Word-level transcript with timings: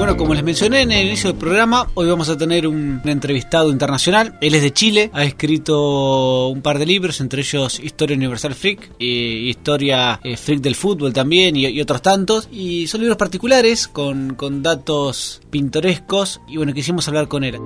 Bueno, 0.00 0.16
como 0.16 0.32
les 0.32 0.42
mencioné 0.42 0.80
en 0.80 0.92
el 0.92 1.08
inicio 1.08 1.28
del 1.28 1.38
programa, 1.38 1.90
hoy 1.92 2.08
vamos 2.08 2.30
a 2.30 2.38
tener 2.38 2.66
un, 2.66 3.02
entrevistado 3.04 3.70
internacional. 3.70 4.38
Él 4.40 4.54
es 4.54 4.62
de 4.62 4.72
Chile, 4.72 5.10
ha 5.12 5.24
escrito 5.24 6.48
un 6.48 6.62
par 6.62 6.78
de 6.78 6.86
libros, 6.86 7.20
entre 7.20 7.42
ellos 7.42 7.78
Historia 7.78 8.16
Universal 8.16 8.54
Freak, 8.54 8.92
y 8.98 9.50
Historia 9.50 10.18
eh, 10.24 10.38
Freak 10.38 10.62
del 10.62 10.74
Fútbol 10.74 11.12
también, 11.12 11.54
y, 11.54 11.78
otros 11.82 12.00
tantos. 12.00 12.48
Y 12.50 12.86
son 12.86 13.02
libros 13.02 13.18
particulares, 13.18 13.88
con, 13.88 14.36
con 14.36 14.62
datos 14.62 15.42
pintorescos, 15.50 16.40
y 16.48 16.56
bueno, 16.56 16.72
quisimos 16.72 17.06
hablar 17.06 17.28
con 17.28 17.44
él. 17.44 17.58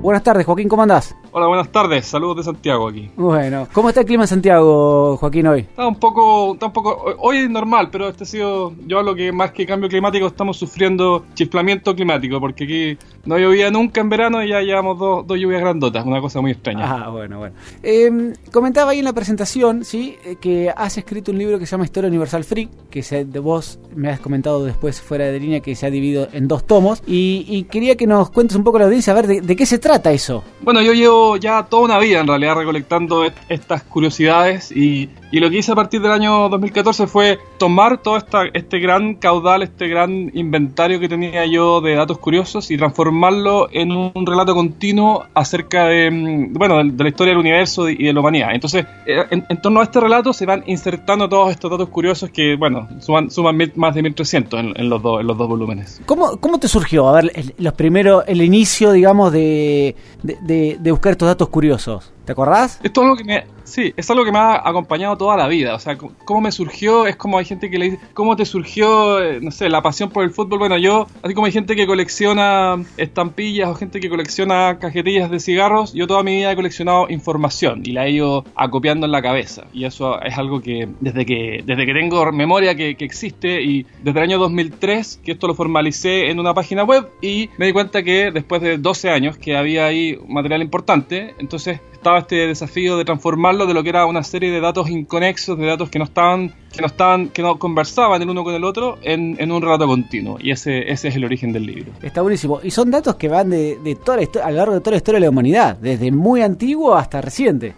Buenas 0.00 0.22
tardes, 0.22 0.46
Joaquín, 0.46 0.68
¿cómo 0.68 0.82
andás? 0.82 1.16
Hola, 1.32 1.48
buenas 1.48 1.72
tardes. 1.72 2.06
Saludos 2.06 2.36
de 2.38 2.42
Santiago 2.44 2.88
aquí. 2.88 3.10
Bueno, 3.16 3.66
¿cómo 3.72 3.88
está 3.88 4.00
el 4.02 4.06
clima 4.06 4.24
en 4.24 4.28
Santiago, 4.28 5.16
Joaquín, 5.16 5.46
hoy? 5.48 5.60
Está 5.60 5.88
un 5.88 5.96
poco, 5.96 6.54
está 6.54 6.66
un 6.66 6.72
poco, 6.72 7.04
hoy 7.18 7.38
es 7.38 7.50
normal, 7.50 7.88
pero 7.90 8.08
este 8.08 8.22
ha 8.22 8.26
sido, 8.26 8.72
yo 8.86 9.00
hablo 9.00 9.14
que 9.16 9.32
más 9.32 9.50
que 9.50 9.66
cambio 9.66 9.88
climático 9.88 10.26
estamos 10.28 10.56
sufriendo 10.56 11.26
chiflamiento 11.34 11.96
climático, 11.96 12.40
porque 12.40 12.64
aquí 12.64 12.98
no 13.28 13.38
llovía 13.38 13.70
nunca 13.70 14.00
en 14.00 14.08
verano 14.08 14.42
y 14.42 14.48
ya 14.48 14.62
llevamos 14.62 14.98
dos, 14.98 15.26
dos 15.26 15.38
lluvias 15.38 15.60
grandotas, 15.60 16.04
una 16.06 16.18
cosa 16.18 16.40
muy 16.40 16.52
extraña. 16.52 16.84
Ah, 16.90 17.10
bueno, 17.10 17.38
bueno. 17.38 17.54
Em, 17.82 18.32
comentaba 18.50 18.92
ahí 18.92 19.00
en 19.00 19.04
la 19.04 19.12
presentación, 19.12 19.84
sí, 19.84 20.16
eh, 20.24 20.36
que 20.40 20.72
has 20.74 20.96
escrito 20.96 21.30
un 21.30 21.36
libro 21.36 21.58
que 21.58 21.66
se 21.66 21.72
llama 21.72 21.84
Historia 21.84 22.08
Universal 22.08 22.44
Free, 22.44 22.70
que 22.90 23.02
se, 23.02 23.26
de 23.26 23.38
vos 23.38 23.80
me 23.94 24.08
has 24.08 24.18
comentado 24.18 24.64
después 24.64 25.02
fuera 25.02 25.26
de 25.26 25.38
línea 25.38 25.60
que 25.60 25.74
se 25.76 25.84
ha 25.84 25.90
dividido 25.90 26.28
en 26.32 26.48
dos 26.48 26.66
tomos, 26.66 27.02
y, 27.06 27.64
quería 27.64 27.96
que 27.96 28.06
nos 28.06 28.30
cuentes 28.30 28.56
un 28.56 28.64
poco 28.64 28.78
la 28.78 28.86
audiencia, 28.86 29.12
a 29.12 29.16
ver 29.16 29.26
de, 29.26 29.40
de 29.42 29.56
qué 29.56 29.66
se 29.66 29.78
trata 29.78 30.10
eso. 30.10 30.42
Bueno, 30.62 30.80
yo 30.80 30.94
llevo 30.94 31.36
ya 31.36 31.64
toda 31.64 31.82
una 31.82 31.98
vida 31.98 32.20
en 32.20 32.26
realidad 32.26 32.54
recolectando 32.54 33.26
estas 33.50 33.82
curiosidades 33.82 34.72
y, 34.72 35.10
y, 35.30 35.40
lo 35.40 35.50
que 35.50 35.58
hice 35.58 35.72
a 35.72 35.74
partir 35.74 36.00
del 36.00 36.12
año 36.12 36.48
2014 36.48 37.06
fue 37.06 37.38
tomar 37.58 37.98
todo 37.98 38.16
esta, 38.16 38.44
este 38.54 38.78
gran 38.78 39.16
caudal, 39.16 39.62
este 39.62 39.86
gran 39.86 40.30
inventario 40.32 40.98
que 40.98 41.10
tenía 41.10 41.44
yo 41.44 41.82
de 41.82 41.94
datos 41.94 42.18
curiosos 42.18 42.70
y 42.70 42.78
transformarlo 43.18 43.68
en 43.72 43.92
un 43.92 44.26
relato 44.26 44.54
continuo 44.54 45.24
acerca 45.34 45.86
de, 45.86 46.10
mm, 46.10 46.52
bueno, 46.54 46.78
de, 46.78 47.04
la 47.04 47.08
historia 47.08 47.32
del 47.32 47.40
universo 47.40 47.88
y 47.88 48.04
de 48.04 48.12
la 48.12 48.20
humanidad. 48.20 48.50
Entonces, 48.54 48.86
eh, 49.06 49.24
en, 49.30 49.60
torno 49.60 49.80
a 49.80 49.84
este 49.84 50.00
relato 50.00 50.32
se 50.32 50.46
van 50.46 50.62
insertando 50.66 51.28
todos 51.28 51.50
estos 51.50 51.70
datos 51.70 51.88
curiosos 51.88 52.30
que, 52.30 52.56
bueno, 52.56 52.88
suman, 53.00 53.30
suman 53.30 53.58
más 53.76 53.94
de 53.94 54.02
1300 54.02 54.60
en, 54.60 54.72
en, 54.76 54.88
los, 54.88 55.02
dos, 55.02 55.20
en 55.20 55.26
los 55.26 55.36
dos 55.36 55.48
volúmenes. 55.48 56.00
¿Cómo, 56.06 56.36
¿Cómo 56.38 56.58
te 56.58 56.68
surgió? 56.68 57.08
A 57.08 57.20
ver, 57.20 57.54
los 57.58 57.72
primeros, 57.74 58.24
el 58.26 58.42
inicio, 58.42 58.92
digamos, 58.92 59.32
de, 59.32 59.96
de, 60.22 60.78
de 60.78 60.90
buscar 60.90 61.12
estos 61.12 61.28
datos 61.28 61.48
curiosos. 61.48 62.12
¿Te 62.28 62.32
acordás? 62.32 62.78
Esto 62.82 63.00
es 63.00 63.04
algo 63.06 63.16
que 63.16 63.24
me, 63.24 63.44
sí, 63.64 63.94
es 63.96 64.10
algo 64.10 64.22
que 64.22 64.30
me 64.30 64.38
ha 64.38 64.68
acompañado 64.68 65.16
toda 65.16 65.34
la 65.34 65.48
vida. 65.48 65.74
O 65.74 65.78
sea, 65.78 65.96
cómo 65.96 66.42
me 66.42 66.52
surgió, 66.52 67.06
es 67.06 67.16
como 67.16 67.38
hay 67.38 67.46
gente 67.46 67.70
que 67.70 67.78
le 67.78 67.86
dice, 67.86 68.00
¿cómo 68.12 68.36
te 68.36 68.44
surgió, 68.44 69.22
eh, 69.22 69.40
no 69.40 69.50
sé, 69.50 69.70
la 69.70 69.80
pasión 69.80 70.10
por 70.10 70.24
el 70.24 70.30
fútbol? 70.30 70.58
Bueno, 70.58 70.76
yo, 70.76 71.06
así 71.22 71.32
como 71.32 71.46
hay 71.46 71.52
gente 71.52 71.74
que 71.74 71.86
colecciona 71.86 72.84
estampillas 72.98 73.70
o 73.70 73.74
gente 73.76 73.98
que 74.00 74.10
colecciona 74.10 74.78
cajetillas 74.78 75.30
de 75.30 75.40
cigarros, 75.40 75.94
yo 75.94 76.06
toda 76.06 76.22
mi 76.22 76.36
vida 76.36 76.52
he 76.52 76.54
coleccionado 76.54 77.06
información 77.08 77.80
y 77.82 77.92
la 77.92 78.06
he 78.06 78.10
ido 78.10 78.44
acopiando 78.56 79.06
en 79.06 79.12
la 79.12 79.22
cabeza. 79.22 79.64
Y 79.72 79.86
eso 79.86 80.20
es 80.20 80.36
algo 80.36 80.60
que 80.60 80.86
desde 81.00 81.24
que, 81.24 81.62
desde 81.64 81.86
que 81.86 81.94
tengo 81.94 82.30
memoria 82.30 82.74
que, 82.74 82.94
que 82.94 83.06
existe 83.06 83.62
y 83.62 83.86
desde 84.02 84.18
el 84.18 84.24
año 84.24 84.38
2003 84.38 85.20
que 85.24 85.32
esto 85.32 85.46
lo 85.46 85.54
formalicé 85.54 86.28
en 86.28 86.40
una 86.40 86.52
página 86.52 86.84
web 86.84 87.08
y 87.22 87.48
me 87.56 87.64
di 87.64 87.72
cuenta 87.72 88.02
que 88.02 88.30
después 88.32 88.60
de 88.60 88.76
12 88.76 89.08
años 89.08 89.38
que 89.38 89.56
había 89.56 89.86
ahí 89.86 90.18
material 90.28 90.60
importante, 90.60 91.34
entonces 91.38 91.80
estaba 91.98 92.20
este 92.20 92.46
desafío 92.46 92.96
de 92.96 93.04
transformarlo 93.04 93.66
de 93.66 93.74
lo 93.74 93.82
que 93.82 93.88
era 93.88 94.06
una 94.06 94.22
serie 94.22 94.52
de 94.52 94.60
datos 94.60 94.88
inconexos, 94.88 95.58
de 95.58 95.66
datos 95.66 95.90
que 95.90 95.98
no 95.98 96.04
estaban, 96.04 96.54
que 96.72 96.80
no 96.80 96.86
estaban, 96.86 97.28
que 97.28 97.42
no 97.42 97.58
conversaban 97.58 98.22
el 98.22 98.30
uno 98.30 98.44
con 98.44 98.54
el 98.54 98.62
otro 98.62 98.98
en, 99.02 99.36
en 99.40 99.50
un 99.50 99.60
relato 99.60 99.86
continuo. 99.86 100.38
Y 100.40 100.52
ese, 100.52 100.90
ese 100.90 101.08
es 101.08 101.16
el 101.16 101.24
origen 101.24 101.52
del 101.52 101.66
libro. 101.66 101.92
Está 102.00 102.22
buenísimo. 102.22 102.60
Y 102.62 102.70
son 102.70 102.90
datos 102.92 103.16
que 103.16 103.28
van 103.28 103.50
de, 103.50 103.78
de 103.82 103.96
toda 103.96 104.18
la 104.18 104.44
a 104.44 104.50
lo 104.50 104.56
largo 104.56 104.74
de 104.74 104.80
toda 104.80 104.92
la 104.92 104.96
historia 104.98 105.18
de 105.18 105.26
la 105.26 105.30
humanidad, 105.30 105.76
desde 105.76 106.12
muy 106.12 106.40
antiguo 106.40 106.94
hasta 106.94 107.20
reciente. 107.20 107.74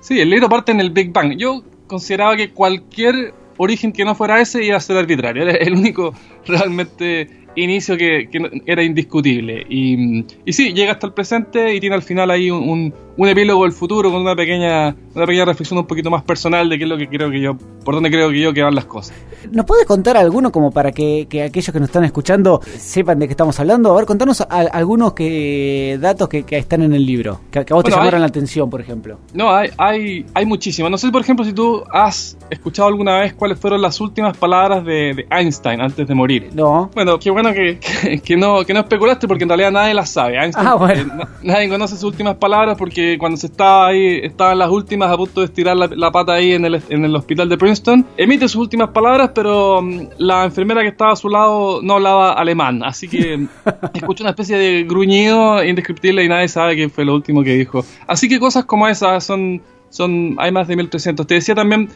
Sí, 0.00 0.20
el 0.20 0.30
libro 0.30 0.48
parte 0.48 0.70
en 0.70 0.80
el 0.80 0.90
Big 0.90 1.12
Bang. 1.12 1.36
Yo 1.36 1.64
consideraba 1.88 2.36
que 2.36 2.52
cualquier 2.52 3.34
origen 3.56 3.92
que 3.92 4.04
no 4.04 4.14
fuera 4.14 4.40
ese 4.40 4.64
iba 4.64 4.76
a 4.76 4.80
ser 4.80 4.96
arbitrario. 4.96 5.42
Era 5.42 5.52
el 5.52 5.74
único 5.74 6.14
realmente 6.46 7.43
inicio 7.56 7.96
que, 7.96 8.28
era 8.66 8.82
indiscutible. 8.82 9.64
Y, 9.68 10.24
y, 10.44 10.52
sí, 10.52 10.72
llega 10.72 10.92
hasta 10.92 11.06
el 11.06 11.12
presente 11.12 11.74
y 11.74 11.80
tiene 11.80 11.96
al 11.96 12.02
final 12.02 12.30
ahí 12.30 12.50
un, 12.50 12.92
un 13.16 13.28
epílogo 13.28 13.64
del 13.64 13.72
futuro 13.72 14.10
con 14.10 14.20
una 14.22 14.34
pequeña, 14.34 14.94
una 15.14 15.26
pequeña 15.26 15.44
reflexión 15.44 15.78
un 15.78 15.86
poquito 15.86 16.10
más 16.10 16.22
personal 16.22 16.68
de 16.68 16.78
qué 16.78 16.84
es 16.84 16.90
lo 16.90 16.96
que 16.96 17.08
creo 17.08 17.30
que 17.30 17.40
yo, 17.40 17.56
por 17.84 17.94
dónde 17.94 18.10
creo 18.10 18.30
que 18.30 18.40
yo 18.40 18.52
que 18.52 18.62
van 18.62 18.74
las 18.74 18.86
cosas. 18.86 19.16
¿Nos 19.50 19.66
puedes 19.66 19.86
contar 19.86 20.16
alguno 20.16 20.50
como 20.50 20.70
para 20.70 20.92
que, 20.92 21.28
aquellos 21.46 21.72
que 21.72 21.80
nos 21.80 21.88
están 21.88 22.04
escuchando 22.04 22.60
sepan 22.78 23.18
de 23.18 23.26
qué 23.26 23.32
estamos 23.32 23.58
hablando? 23.60 23.92
A 23.92 23.96
ver, 23.96 24.06
contanos 24.06 24.44
algunos 24.48 25.12
que, 25.12 25.98
datos 26.00 26.28
que, 26.28 26.44
están 26.50 26.82
en 26.82 26.94
el 26.94 27.04
libro, 27.04 27.40
que, 27.50 27.60
a 27.60 27.64
vos 27.74 27.84
te 27.84 27.90
llamaron 27.90 28.20
la 28.20 28.26
atención, 28.26 28.70
por 28.70 28.80
ejemplo. 28.80 29.18
No, 29.32 29.54
hay, 29.54 29.70
hay, 29.76 30.26
hay 30.34 30.46
muchísimos. 30.46 30.90
No 30.90 30.98
sé, 30.98 31.10
por 31.10 31.20
ejemplo, 31.20 31.44
si 31.44 31.52
tú 31.52 31.82
has 31.90 32.36
escuchado 32.50 32.88
alguna 32.88 33.20
vez 33.20 33.34
cuáles 33.34 33.58
fueron 33.58 33.82
las 33.82 34.00
últimas 34.00 34.36
palabras 34.36 34.84
de, 34.84 35.26
Einstein 35.30 35.80
antes 35.80 36.06
de 36.06 36.14
morir. 36.14 36.50
No. 36.54 36.90
Bueno, 36.94 37.18
qué 37.18 37.30
bueno 37.30 37.43
que, 37.52 38.20
que, 38.24 38.36
no, 38.36 38.64
que 38.64 38.74
no 38.74 38.80
especulaste 38.80 39.28
porque 39.28 39.44
en 39.44 39.48
realidad 39.48 39.70
nadie 39.70 39.94
las 39.94 40.10
sabe. 40.10 40.38
Einstein, 40.38 40.66
ah, 40.66 40.74
bueno. 40.74 41.22
Eh, 41.22 41.26
nadie 41.42 41.68
conoce 41.68 41.94
sus 41.94 42.04
últimas 42.04 42.36
palabras 42.36 42.76
porque 42.78 43.18
cuando 43.18 43.36
se 43.36 43.46
estaba 43.46 43.88
ahí, 43.88 44.20
estaba 44.22 44.52
en 44.52 44.58
las 44.58 44.70
últimas 44.70 45.10
a 45.10 45.16
punto 45.16 45.40
de 45.40 45.46
estirar 45.46 45.76
la, 45.76 46.12
pata 46.12 46.34
ahí 46.34 46.52
en 46.52 46.64
el, 46.64 46.82
en 46.88 47.04
el, 47.04 47.14
hospital 47.16 47.48
de 47.48 47.58
Princeton, 47.58 48.06
emite 48.16 48.48
sus 48.48 48.60
últimas 48.60 48.90
palabras, 48.90 49.30
pero 49.34 49.82
mm, 49.82 50.08
la 50.18 50.44
enfermera 50.44 50.82
que 50.82 50.88
estaba 50.88 51.12
a 51.12 51.16
su 51.16 51.28
lado 51.28 51.80
no 51.82 51.94
hablaba 51.94 52.32
alemán, 52.32 52.82
así 52.84 53.08
que 53.08 53.46
escuchó 53.94 54.22
una 54.22 54.30
especie 54.30 54.56
de 54.56 54.84
gruñido 54.84 55.64
indescriptible 55.64 56.24
y 56.24 56.28
nadie 56.28 56.48
sabe 56.48 56.76
qué 56.76 56.88
fue 56.88 57.04
lo 57.04 57.14
último 57.14 57.42
que 57.42 57.54
dijo. 57.54 57.84
Así 58.06 58.28
que 58.28 58.38
cosas 58.38 58.64
como 58.64 58.88
esas 58.88 59.24
son, 59.24 59.62
son 59.90 60.36
hay 60.38 60.52
más 60.52 60.68
de 60.68 60.76
1300. 60.76 61.26
Te 61.26 61.34
decía 61.34 61.54
también, 61.54 61.88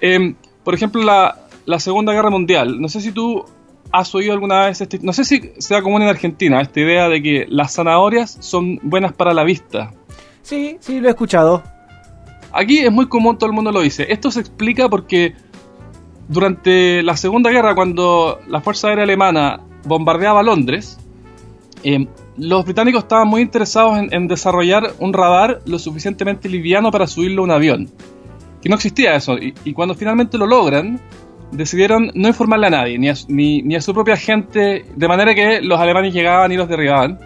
em, 0.00 0.34
por 0.64 0.74
ejemplo, 0.74 1.02
la, 1.02 1.36
la 1.66 1.78
Segunda 1.78 2.12
Guerra 2.12 2.30
Mundial. 2.30 2.80
No 2.80 2.88
sé 2.88 3.00
si 3.00 3.12
tú 3.12 3.44
has 3.92 4.14
oído 4.14 4.32
alguna 4.32 4.66
vez 4.66 4.80
este, 4.80 4.98
no 5.02 5.12
sé 5.12 5.24
si 5.24 5.52
sea 5.58 5.82
común 5.82 6.02
en 6.02 6.08
Argentina 6.08 6.60
esta 6.60 6.80
idea 6.80 7.08
de 7.08 7.22
que 7.22 7.46
las 7.48 7.74
zanahorias 7.74 8.38
son 8.40 8.78
buenas 8.82 9.12
para 9.12 9.34
la 9.34 9.44
vista. 9.44 9.92
Sí, 10.42 10.76
sí, 10.80 11.00
lo 11.00 11.08
he 11.08 11.10
escuchado. 11.10 11.62
Aquí 12.52 12.78
es 12.78 12.90
muy 12.90 13.06
común, 13.08 13.38
todo 13.38 13.48
el 13.48 13.54
mundo 13.54 13.70
lo 13.70 13.80
dice. 13.80 14.06
Esto 14.08 14.30
se 14.30 14.40
explica 14.40 14.88
porque 14.88 15.34
durante 16.28 17.02
la 17.02 17.16
Segunda 17.16 17.50
Guerra, 17.50 17.74
cuando 17.74 18.40
la 18.48 18.60
Fuerza 18.60 18.88
Aérea 18.88 19.04
Alemana 19.04 19.60
bombardeaba 19.84 20.42
Londres, 20.42 20.98
eh, 21.82 22.06
los 22.36 22.64
británicos 22.64 23.02
estaban 23.02 23.28
muy 23.28 23.42
interesados 23.42 23.98
en, 24.10 24.28
desarrollar 24.28 24.94
un 24.98 25.12
radar 25.12 25.60
lo 25.66 25.78
suficientemente 25.78 26.48
liviano 26.48 26.90
para 26.90 27.06
subirlo 27.06 27.42
a 27.42 27.44
un 27.44 27.50
avión. 27.50 27.90
Que 28.62 28.68
no 28.68 28.76
existía 28.76 29.14
eso. 29.14 29.36
Y, 29.38 29.72
cuando 29.72 29.94
finalmente 29.94 30.38
lo 30.38 30.46
logran, 30.46 31.00
decidieron 31.52 32.10
no 32.14 32.28
informarle 32.28 32.66
a 32.68 32.70
nadie, 32.70 32.98
ni 32.98 33.08
a, 33.08 33.14
ni 33.28 33.74
a 33.74 33.80
su 33.80 33.92
propia 33.94 34.16
gente, 34.16 34.84
de 34.94 35.08
manera 35.08 35.34
que 35.34 35.60
los 35.60 35.78
alemanes 35.80 36.14
llegaban 36.14 36.52
y 36.52 36.56
los 36.56 36.68
derribaban. 36.68 37.18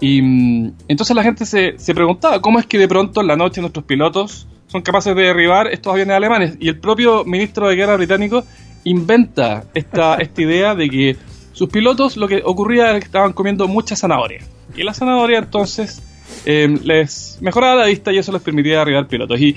Y 0.00 0.22
mm, 0.22 0.72
entonces 0.88 1.16
la 1.16 1.22
gente 1.22 1.46
se, 1.46 1.78
se 1.78 1.94
preguntaba 1.94 2.40
cómo 2.40 2.58
es 2.58 2.66
que 2.66 2.78
de 2.78 2.88
pronto 2.88 3.20
en 3.20 3.26
la 3.26 3.36
noche 3.36 3.60
nuestros 3.60 3.84
pilotos 3.84 4.46
son 4.66 4.82
capaces 4.82 5.14
de 5.14 5.22
derribar 5.22 5.68
estos 5.68 5.92
aviones 5.92 6.16
alemanes. 6.16 6.56
Y 6.60 6.68
el 6.68 6.78
propio 6.78 7.24
ministro 7.24 7.68
de 7.68 7.76
guerra 7.76 7.96
británico 7.96 8.44
inventa 8.84 9.64
esta, 9.74 10.16
esta 10.20 10.42
idea 10.42 10.74
de 10.74 10.88
que 10.88 11.16
sus 11.52 11.68
pilotos 11.68 12.16
lo 12.16 12.28
que 12.28 12.42
ocurría 12.44 12.90
era 12.90 12.98
que 12.98 13.06
estaban 13.06 13.32
comiendo 13.32 13.68
mucha 13.68 13.96
zanahoria. 13.96 14.40
Y 14.76 14.82
la 14.82 14.92
zanahoria 14.92 15.38
entonces 15.38 16.02
eh, 16.44 16.78
les 16.82 17.38
mejoraba 17.40 17.76
la 17.76 17.86
vista 17.86 18.12
y 18.12 18.18
eso 18.18 18.32
les 18.32 18.42
permitía 18.42 18.78
derribar 18.80 19.06
pilotos. 19.08 19.40
Y 19.40 19.56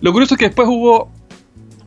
lo 0.00 0.12
curioso 0.12 0.34
es 0.34 0.38
que 0.38 0.46
después 0.46 0.68
hubo 0.68 1.10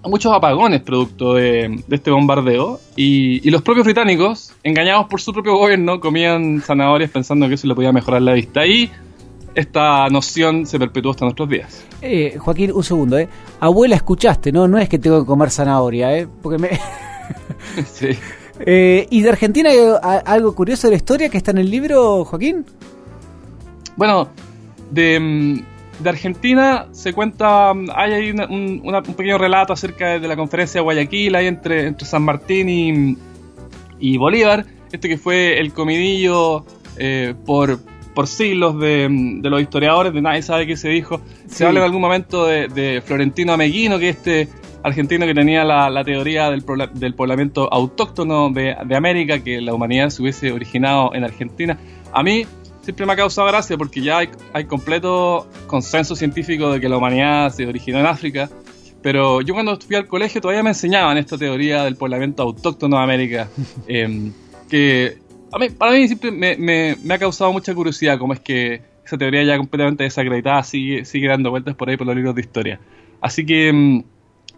muchos 0.03 0.33
apagones 0.33 0.81
producto 0.81 1.33
de, 1.33 1.83
este 1.89 2.11
bombardeo 2.11 2.79
y, 2.95 3.49
los 3.49 3.61
propios 3.61 3.85
británicos, 3.85 4.53
engañados 4.63 5.07
por 5.07 5.21
su 5.21 5.33
propio 5.33 5.57
gobierno, 5.57 5.99
comían 5.99 6.61
zanahorias 6.61 7.11
pensando 7.11 7.47
que 7.47 7.55
eso 7.55 7.67
le 7.67 7.75
podía 7.75 7.91
mejorar 7.91 8.21
la 8.21 8.33
vista 8.33 8.65
y 8.65 8.89
esta 9.55 10.07
noción 10.09 10.65
se 10.65 10.77
perpetuó 10.77 11.11
hasta 11.11 11.25
nuestros 11.25 11.49
días. 11.49 11.85
Eh, 12.01 12.37
Joaquín, 12.37 12.71
un 12.71 12.83
segundo, 12.83 13.17
¿eh? 13.17 13.27
Abuela, 13.59 13.95
escuchaste, 13.95 14.51
¿no? 14.51 14.67
No 14.67 14.77
es 14.77 14.87
que 14.87 14.99
tengo 14.99 15.21
que 15.21 15.25
comer 15.25 15.49
zanahoria, 15.49 16.15
¿eh? 16.15 16.27
Porque 16.41 16.59
me... 16.59 16.69
sí. 17.91 18.09
Eh, 18.59 19.07
¿Y 19.09 19.21
de 19.21 19.29
Argentina 19.29 19.69
hay 19.69 20.19
algo 20.25 20.53
curioso 20.53 20.87
de 20.87 20.91
la 20.91 20.97
historia 20.97 21.29
que 21.29 21.37
está 21.37 21.51
en 21.51 21.59
el 21.59 21.71
libro, 21.71 22.23
Joaquín? 22.25 22.65
Bueno, 23.95 24.29
de 24.91 25.19
mm, 25.19 25.76
de 25.99 26.09
Argentina 26.09 26.87
se 26.91 27.13
cuenta, 27.13 27.71
hay 27.71 28.13
ahí 28.13 28.31
un, 28.31 28.81
pequeño 29.15 29.37
relato 29.37 29.73
acerca 29.73 30.19
de 30.19 30.27
la 30.27 30.35
conferencia 30.35 30.79
de 30.79 30.83
Guayaquil, 30.83 31.35
ahí 31.35 31.47
entre, 31.47 31.87
entre 31.87 32.07
San 32.07 32.23
Martín 32.23 33.17
y, 33.99 34.17
Bolívar, 34.17 34.65
este 34.91 35.09
que 35.09 35.17
fue 35.17 35.59
el 35.59 35.73
comidillo 35.73 36.65
eh, 36.97 37.33
por, 37.45 37.79
por 38.13 38.27
siglos 38.27 38.79
de, 38.79 39.07
los 39.41 39.61
historiadores, 39.61 40.13
de 40.13 40.21
nadie 40.21 40.41
sabe 40.41 40.67
qué 40.67 40.77
se 40.77 40.89
dijo. 40.89 41.21
Se 41.47 41.65
habla 41.65 41.79
en 41.79 41.85
algún 41.85 42.01
momento 42.01 42.45
de, 42.45 43.01
Florentino 43.05 43.53
Ameguino, 43.53 43.97
que 43.97 44.09
este 44.09 44.49
argentino 44.83 45.25
que 45.25 45.33
tenía 45.33 45.65
la, 45.65 46.03
teoría 46.03 46.49
del, 46.51 46.63
del, 46.93 47.13
poblamiento 47.15 47.71
autóctono 47.73 48.51
de, 48.51 48.75
de, 48.85 48.95
América, 48.95 49.39
que 49.39 49.61
la 49.61 49.73
humanidad 49.73 50.09
se 50.09 50.21
hubiese 50.21 50.51
originado 50.51 51.13
en 51.15 51.23
Argentina. 51.23 51.77
A 52.13 52.23
mí 52.23 52.45
siempre 52.87 53.05
me 53.05 53.11
ha 53.11 53.15
causado 53.17 53.45
gracia 53.49 53.77
porque 53.77 53.99
ya 53.99 54.19
hay, 54.19 54.29
hay 54.53 54.63
completo 54.63 55.45
consenso 55.67 56.15
científico 56.15 56.71
de 56.71 56.79
que 56.79 56.87
la 56.87 56.95
humanidad 56.95 57.51
se 57.51 57.67
originó 57.67 57.99
en 57.99 58.05
África. 58.05 58.49
Pero 59.01 59.41
yo 59.41 59.53
cuando 59.53 59.77
fui 59.77 59.97
al 59.97 60.07
colegio 60.07 60.39
todavía 60.39 60.63
me 60.63 60.69
enseñaban 60.69 61.17
esta 61.17 61.37
teoría 61.37 61.83
del 61.83 61.97
poblamiento 61.97 62.43
autóctono 62.43 62.95
de 62.95 63.03
América, 63.03 63.49
em, 63.89 64.31
que 64.69 65.17
a 65.51 65.59
mí, 65.59 65.69
para 65.69 65.91
mí 65.91 66.07
siempre 66.07 66.31
me, 66.31 66.55
me, 66.55 67.13
ha 67.13 67.17
causado 67.17 67.51
mucha 67.51 67.75
curiosidad 67.75 68.17
cómo 68.17 68.31
es 68.31 68.39
que 68.39 68.81
esa 69.05 69.17
teoría 69.17 69.43
ya 69.43 69.57
completamente 69.57 70.05
desacreditada 70.05 70.63
sigue, 70.63 71.03
sigue 71.03 71.27
dando 71.27 71.49
vueltas 71.49 71.75
por 71.75 71.89
ahí 71.89 71.97
por 71.97 72.07
los 72.07 72.15
libros 72.15 72.35
de 72.35 72.41
historia. 72.41 72.79
Así 73.19 73.45
que, 73.45 73.67
em, 73.67 74.03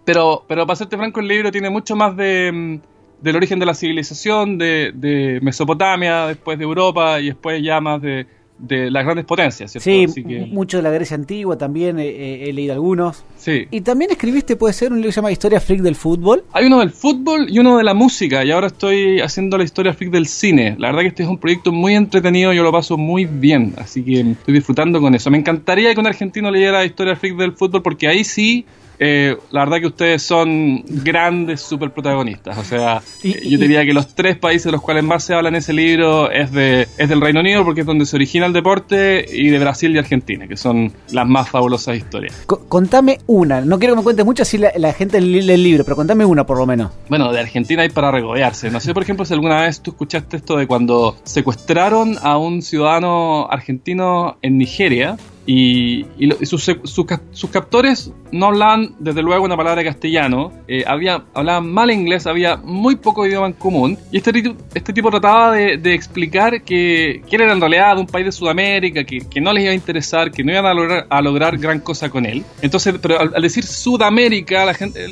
pero, 0.06 0.46
pero 0.48 0.68
para 0.68 0.76
serte 0.76 0.98
franco, 0.98 1.20
el 1.20 1.28
libro 1.28 1.52
tiene 1.52 1.72
mucho 1.72 1.96
más 1.96 2.16
de, 2.16 2.48
em, 2.48 2.81
del 3.21 3.36
origen 3.36 3.60
de 3.60 3.66
la 3.66 3.74
civilización, 3.74 4.57
de, 4.57 4.92
de 4.94 5.39
Mesopotamia, 5.42 6.27
después 6.27 6.57
de 6.57 6.63
Europa 6.63 7.19
y 7.19 7.27
después 7.27 7.62
ya 7.62 7.81
más 7.81 8.01
de, 8.01 8.25
de 8.60 8.92
las 8.92 9.06
grandes 9.06 9.25
potencias, 9.25 9.71
¿cierto? 9.71 10.13
Sí, 10.13 10.24
mucho 10.51 10.77
de 10.77 10.83
la 10.83 10.89
Grecia 10.89 11.16
antigua 11.16 11.57
también, 11.57 11.98
he 12.00 12.51
leído 12.54 12.74
algunos. 12.74 13.24
Sí. 13.38 13.68
Y 13.71 13.81
también 13.81 14.12
escribiste, 14.12 14.56
puede 14.56 14.74
ser, 14.74 14.92
un 14.92 14.98
libro 14.98 15.10
que 15.10 15.13
se 15.13 15.18
llama 15.18 15.31
Historia 15.31 15.60
Freak 15.62 15.81
del 15.81 15.95
Fútbol. 15.95 16.44
Hay 16.51 16.66
uno 16.66 16.80
del 16.80 16.92
fútbol 16.92 17.48
y 17.50 17.60
uno 17.60 17.77
de 17.77 17.83
la 17.83 17.94
música, 17.94 18.44
y 18.44 18.51
ahora 18.51 18.68
estoy 18.68 19.21
haciendo 19.21 19.57
la 19.57 19.63
Historia 19.63 19.94
Freak 19.94 20.12
del 20.12 20.27
cine. 20.27 20.75
La 20.77 20.88
verdad 20.88 21.01
que 21.01 21.07
este 21.07 21.24
es 21.24 21.30
un 21.30 21.38
proyecto 21.38 21.71
muy 21.71 21.95
entretenido, 21.95 22.51
yo 22.54 22.63
lo 22.63 22.71
paso 22.71 22.98
muy 22.98 23.25
bien, 23.25 23.74
así 23.77 24.04
que 24.04 24.19
estoy 24.19 24.54
disfrutando 24.54 25.00
con 25.00 25.16
eso. 25.16 25.31
Me 25.31 25.38
encantaría 25.38 25.94
que 25.94 26.00
un 26.00 26.07
argentino 26.07 26.51
leyera 26.51 26.83
Historia 26.83 27.16
Freak 27.16 27.38
del 27.38 27.54
Fútbol, 27.54 27.81
porque 27.81 28.07
ahí 28.07 28.24
sí 28.24 28.66
eh, 29.00 29.38
la 29.51 29.62
verdad 29.62 29.80
que 29.80 29.88
ustedes 29.88 30.22
son 30.22 30.84
grandes 30.86 31.62
super 31.62 31.92
protagonistas. 31.92 32.57
O 32.57 32.63
sea, 32.63 33.01
yo 33.24 33.57
diría 33.57 33.86
que 33.86 33.94
los 33.94 34.13
tres 34.13 34.38
países 34.38 34.66
de 34.66 34.72
los 34.74 34.81
cuales 34.81 35.04
más 35.04 35.24
se 35.24 35.34
habla 35.34 35.50
en 35.50 35.56
ese 35.56 35.72
libro 35.74 36.30
es, 36.30 36.51
de, 36.51 36.88
es 36.98 37.10
del 37.10 37.22
Reino 37.22 37.40
Unido, 37.40 37.63
porque 37.63 37.81
es 37.81 37.88
donde 37.88 38.06
se 38.06 38.16
origina 38.18 38.46
el 38.46 38.54
deporte, 38.54 39.25
y 39.31 39.50
de 39.50 39.60
Brasil 39.60 39.96
y 39.96 39.98
Argentina, 39.98 40.48
que 40.48 40.57
son 40.57 40.92
las 41.12 41.28
más 41.28 41.50
fabulosas 41.50 41.96
historias. 41.96 42.36
contame 42.46 43.19
una, 43.28 43.62
no 43.62 43.80
quiero 43.80 43.94
que 43.94 43.98
me 44.00 44.04
cuentes 44.04 44.25
mucho 44.25 44.44
si 44.44 44.57
la, 44.57 44.94
gente 44.94 45.22
lee 45.22 45.50
el 45.50 45.63
libro, 45.63 45.84
pero 45.86 45.95
contame 45.95 46.25
una 46.25 46.45
por 46.45 46.57
lo 46.57 46.66
menos. 46.66 46.92
Bueno, 47.07 47.31
de 47.31 47.40
Argentina 47.40 47.84
hay 47.84 47.90
para 47.90 48.12
regodearse. 48.12 48.69
No 48.69 48.80
sé, 48.80 48.94
por 48.94 49.04
ejemplo, 49.04 49.25
si 49.25 49.34
alguna 49.34 49.62
vez 49.62 49.81
tú 49.81 49.92
escuchaste 49.92 50.38
esto 50.38 50.57
de 50.57 50.68
cuando 50.68 51.16
secuestraron 51.24 52.18
a 52.22 52.38
un 52.38 52.62
ciudadano 52.62 53.48
argentino 53.50 54.38
en 54.42 54.57
Nigeria 54.57 55.18
y, 55.51 56.06
sus, 56.46 56.63
sus, 56.84 57.50
captores 57.50 58.12
no 58.31 58.46
hablaban, 58.46 58.94
desde 59.00 59.24
luego, 59.24 59.46
una 59.46 59.57
palabra 59.57 59.81
de 59.81 59.90
castellano, 59.90 60.54
eh, 60.68 60.84
había, 60.86 61.24
hablaban 61.34 61.74
mal 61.74 61.90
inglés, 61.90 62.28
había 62.28 62.57
muy 62.57 62.98
poco 62.98 63.25
idioma 63.25 63.48
en 63.48 63.54
común. 63.54 63.98
Y 64.12 64.18
este, 64.18 64.56
este 64.75 64.94
tipo 64.94 65.10
trataba 65.10 65.54
de, 65.54 65.94
explicar 65.96 66.62
que, 66.62 67.24
que, 67.28 67.36
era 67.36 67.51
en 67.51 67.60
realidad 67.60 67.96
de 67.96 68.01
un 68.01 68.06
país 68.06 68.28
de 68.28 68.31
Sudamérica, 68.31 69.04
que, 69.04 69.22
que, 69.22 69.42
no 69.42 69.51
les 69.51 69.63
iba 69.63 69.72
a 69.72 69.75
interesar, 69.75 70.30
que 70.30 70.44
no 70.44 70.51
iban 70.51 70.68
a 70.68 70.74
lograr, 70.75 71.07
a 71.10 71.19
lograr 71.19 71.57
gran 71.57 71.80
cosa 71.80 72.12
con 72.12 72.28
él. 72.28 72.44
Entonces, 72.62 72.94
pero 73.02 73.19
al, 73.19 73.42
decir 73.42 73.63
Sudamérica, 73.63 74.66
la 74.66 74.75
gente, 74.75 75.04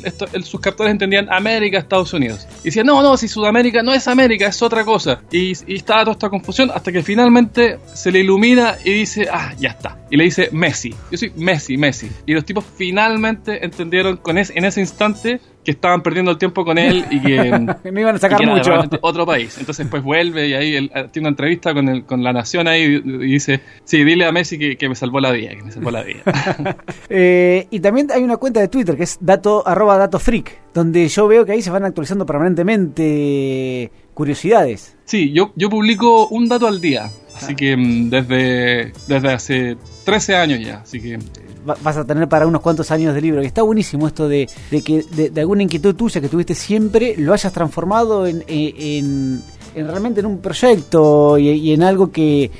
sus 0.44 0.60
captores 0.60 0.92
entendían 0.92 1.26
América, 1.32 1.78
Estados 1.78 2.12
Unidos. 2.12 2.46
Y 2.60 2.66
decían, 2.66 2.86
no, 2.86 3.02
no, 3.02 3.16
si 3.16 3.26
Sudamérica 3.26 3.82
no 3.82 3.92
es 3.92 4.06
América, 4.06 4.46
es 4.46 4.62
otra 4.62 4.84
cosa. 4.84 5.20
Y, 5.32 5.54
y 5.66 5.78
estaba 5.78 6.02
toda 6.02 6.12
esta 6.12 6.30
confusión 6.30 6.70
hasta 6.72 6.92
que 6.92 7.02
finalmente 7.02 7.80
se 7.92 8.12
le 8.12 8.20
ilumina 8.20 8.76
y 8.84 8.92
dice, 8.92 9.26
ah, 9.32 9.52
ya 9.58 9.70
está. 9.70 9.98
Y 10.10 10.16
le 10.16 10.27
dice 10.28 10.48
Messi. 10.52 10.94
Yo 11.10 11.18
soy 11.18 11.32
Messi, 11.36 11.76
Messi. 11.76 12.10
Y 12.26 12.34
los 12.34 12.44
tipos 12.44 12.64
finalmente 12.76 13.64
entendieron 13.64 14.16
con 14.18 14.38
en 14.38 14.64
ese 14.64 14.80
instante 14.80 15.40
que 15.64 15.72
estaban 15.72 16.02
perdiendo 16.02 16.30
el 16.30 16.38
tiempo 16.38 16.64
con 16.64 16.78
él 16.78 17.04
y 17.10 17.20
que 17.20 17.50
no 17.92 18.00
iban 18.00 18.16
a 18.16 18.18
sacar 18.18 18.42
mucho. 18.46 18.72
Otro 19.02 19.26
país. 19.26 19.56
Entonces 19.58 19.86
pues 19.90 20.02
vuelve 20.02 20.48
y 20.48 20.54
ahí 20.54 20.76
él, 20.76 20.90
eh, 20.94 21.08
tiene 21.12 21.28
una 21.28 21.32
entrevista 21.32 21.74
con, 21.74 21.88
el, 21.88 22.04
con 22.04 22.22
la 22.22 22.32
nación 22.32 22.68
ahí 22.68 23.02
y, 23.04 23.18
dice, 23.18 23.60
sí, 23.84 24.04
dile 24.04 24.24
a 24.24 24.32
Messi 24.32 24.58
que, 24.58 24.88
me 24.88 24.94
salvó 24.94 25.20
la 25.20 25.30
vida, 25.32 25.50
que 25.50 25.62
me 25.62 25.72
salvó 25.72 25.90
la 25.90 26.02
vida. 26.02 26.22
Eh, 27.10 27.66
y 27.70 27.80
también 27.80 28.08
hay 28.12 28.22
una 28.22 28.36
cuenta 28.36 28.60
de 28.60 28.68
Twitter 28.68 28.96
que 28.96 29.04
es 29.04 29.18
dato 29.20 29.66
arroba 29.66 29.96
dato 29.96 30.18
freak, 30.18 30.60
donde 30.74 31.08
yo 31.08 31.26
veo 31.26 31.44
que 31.44 31.52
ahí 31.52 31.62
se 31.62 31.70
van 31.70 31.84
actualizando 31.84 32.26
permanentemente 32.26 33.90
curiosidades. 34.14 34.96
Sí, 35.04 35.32
yo, 35.32 35.52
yo 35.56 35.70
publico 35.70 36.28
un 36.28 36.48
dato 36.48 36.66
al 36.66 36.80
día. 36.80 37.10
Así 37.42 37.54
que 37.54 37.76
mm, 37.76 38.10
desde, 38.10 38.92
desde 39.06 39.32
hace 39.32 39.76
13 40.04 40.36
años 40.36 40.60
ya, 40.60 40.78
así 40.78 41.00
que... 41.00 41.18
Vas 41.64 41.96
a 41.98 42.04
tener 42.04 42.28
para 42.28 42.46
unos 42.46 42.62
cuantos 42.62 42.90
años 42.90 43.14
de 43.14 43.20
libro. 43.20 43.42
Y 43.42 43.46
está 43.46 43.62
buenísimo 43.62 44.06
esto 44.06 44.26
de, 44.26 44.48
que 44.70 45.04
de, 45.30 45.40
alguna 45.40 45.62
inquietud 45.62 45.94
tuya 45.94 46.20
que 46.20 46.28
tuviste 46.28 46.54
siempre 46.54 47.14
lo 47.18 47.34
hayas 47.34 47.52
transformado 47.52 48.26
en, 48.26 48.42
en, 48.48 49.42
realmente 49.74 50.20
en 50.20 50.26
un 50.26 50.38
proyecto 50.38 51.36
y, 51.36 51.72
en 51.72 51.82
algo 51.82 52.10
que, 52.10 52.50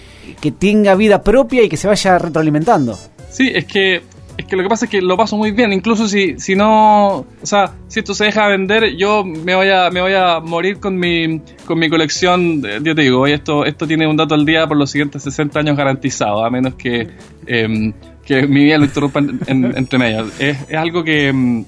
que 0.41 0.53
tenga 0.53 0.95
vida 0.95 1.23
propia 1.23 1.63
y 1.63 1.71
que 1.71 1.79
se 1.79 1.89
vaya 1.89 2.19
retroalimentando. 2.19 2.99
Sí, 3.31 3.51
es 3.55 3.65
que 3.65 4.03
que 4.49 4.57
lo 4.57 4.63
que 4.63 4.69
pasa 4.69 4.87
es 4.87 4.91
que 4.91 5.01
lo 5.01 5.17
paso 5.17 5.37
muy 5.37 5.53
bien, 5.53 5.73
incluso 5.73 6.09
si, 6.09 6.39
si 6.41 6.57
no, 6.57 7.19
o 7.19 7.27
sea, 7.43 7.73
si 7.87 8.01
esto 8.01 8.15
se 8.15 8.25
deja 8.25 8.49
vender, 8.49 8.97
yo 8.97 9.25
me 9.25 9.55
voy 9.55 9.69
a, 9.69 9.91
me 9.91 10.01
voy 10.01 10.15
a 10.15 10.41
morir 10.41 10.81
con 10.81 10.97
mi, 10.97 11.41
con 11.67 11.79
mi 11.79 11.89
colección, 11.89 12.63
yo 12.63 12.95
te 12.95 13.03
digo, 13.03 13.27
esto, 13.27 13.65
esto 13.65 13.87
tiene 13.87 14.07
un 14.07 14.17
dato 14.17 14.35
al 14.35 14.45
día 14.45 14.67
por 14.67 14.77
los 14.77 14.91
siguientes 14.91 15.23
60 15.23 15.61
años 15.61 15.77
garantizado, 15.77 16.45
a 16.45 16.51
menos 16.51 16.75
que, 16.75 17.09
em, 17.47 17.93
que 18.25 18.47
mi 18.47 18.65
vida 18.65 18.79
lo 18.79 18.85
interrumpa 18.85 19.21
entre 19.21 19.99
medias. 19.99 20.27
Es, 20.41 20.59
es, 20.69 20.77
algo 20.77 21.05
que 21.05 21.29
em, 21.29 21.65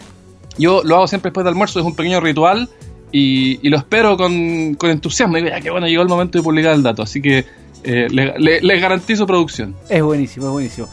yo 0.58 0.82
lo 0.84 0.96
hago 0.96 1.06
siempre 1.06 1.28
después 1.28 1.44
del 1.44 1.52
almuerzo, 1.52 1.80
es 1.80 1.86
un 1.86 1.94
pequeño 1.94 2.20
ritual 2.20 2.68
y, 3.12 3.60
y 3.66 3.68
lo 3.68 3.76
espero 3.76 4.16
con, 4.16 4.74
con 4.74 4.90
entusiasmo. 4.90 5.36
Y 5.36 5.42
digo, 5.42 5.54
ya 5.54 5.60
que 5.60 5.70
bueno, 5.70 5.86
llegó 5.86 6.02
el 6.02 6.08
momento 6.08 6.38
de 6.38 6.42
publicar 6.42 6.74
el 6.74 6.82
dato, 6.82 7.02
así 7.02 7.20
que 7.20 7.44
eh, 7.84 8.08
les 8.10 8.62
le 8.62 8.78
garantizo 8.78 9.26
producción. 9.26 9.74
Es 9.88 10.02
buenísimo, 10.02 10.46
es 10.46 10.52
buenísimo. 10.52 10.88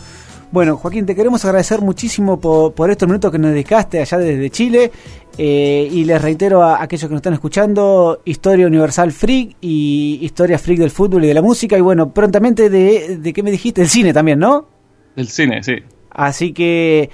Bueno, 0.52 0.78
Joaquín, 0.78 1.06
te 1.06 1.14
queremos 1.14 1.44
agradecer 1.44 1.82
muchísimo 1.82 2.40
por, 2.40 2.74
por 2.74 2.90
estos 2.90 3.08
minutos 3.08 3.32
que 3.32 3.38
nos 3.38 3.52
dedicaste 3.52 4.00
allá 4.00 4.18
desde 4.18 4.50
Chile. 4.50 4.92
Eh, 5.38 5.88
y 5.92 6.04
les 6.06 6.20
reitero 6.22 6.64
a 6.64 6.82
aquellos 6.82 7.04
que 7.04 7.14
nos 7.14 7.20
están 7.20 7.34
escuchando, 7.34 8.22
Historia 8.26 8.66
Universal 8.66 9.12
Freak 9.12 9.58
y 9.62 10.20
Historia 10.22 10.58
Freak 10.58 10.80
del 10.80 10.90
fútbol 10.90 11.26
y 11.26 11.28
de 11.28 11.34
la 11.34 11.42
música. 11.42 11.78
Y 11.78 11.82
bueno, 11.82 12.12
prontamente 12.12 12.70
de, 12.70 13.18
de 13.18 13.34
qué 13.34 13.44
me 13.44 13.52
dijiste, 13.52 13.82
el 13.82 13.90
cine 13.90 14.14
también, 14.14 14.40
¿no? 14.40 14.68
Del 15.16 15.28
cine, 15.28 15.62
sí. 15.62 15.76
Así 16.10 16.54
que 16.54 17.10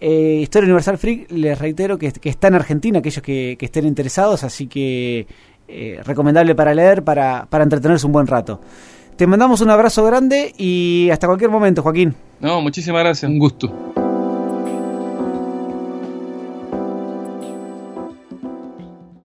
eh, 0.00 0.38
Historia 0.40 0.66
Universal 0.66 0.98
Freak, 0.98 1.30
les 1.32 1.58
reitero 1.58 1.98
que, 1.98 2.12
está 2.22 2.48
en 2.48 2.54
Argentina, 2.54 3.00
aquellos 3.00 3.22
que, 3.22 3.58
estén 3.60 3.86
interesados. 3.86 4.44
Así 4.44 4.66
que 4.66 5.26
eh, 5.68 6.00
recomendable 6.04 6.54
para 6.54 6.72
leer, 6.72 7.02
para, 7.02 7.46
para 7.50 7.64
entretenerse 7.64 8.06
un 8.06 8.12
buen 8.12 8.26
rato. 8.26 8.60
Te 9.16 9.26
mandamos 9.26 9.60
un 9.60 9.70
abrazo 9.70 10.04
grande 10.04 10.54
y 10.56 11.08
hasta 11.10 11.26
cualquier 11.26 11.50
momento, 11.50 11.82
Joaquín. 11.82 12.14
No, 12.38 12.60
muchísimas 12.60 13.02
gracias, 13.02 13.30
un 13.30 13.38
gusto. 13.38 13.74